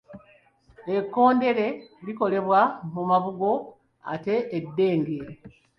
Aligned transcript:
Ekkondeere 0.97 1.67
likolebwa 2.05 2.61
mu 2.93 3.03
mabugo, 3.09 3.51
ate 4.13 4.35
eddenge? 4.57 5.19